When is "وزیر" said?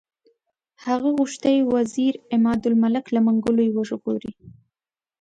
1.73-2.13